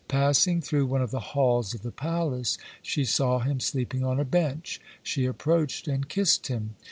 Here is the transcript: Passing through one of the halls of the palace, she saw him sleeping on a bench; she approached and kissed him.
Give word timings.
Passing 0.07 0.61
through 0.61 0.87
one 0.87 1.03
of 1.03 1.11
the 1.11 1.19
halls 1.19 1.75
of 1.75 1.83
the 1.83 1.91
palace, 1.91 2.57
she 2.81 3.05
saw 3.05 3.37
him 3.37 3.59
sleeping 3.59 4.03
on 4.03 4.19
a 4.19 4.25
bench; 4.25 4.81
she 5.03 5.25
approached 5.27 5.87
and 5.87 6.09
kissed 6.09 6.47
him. 6.47 6.73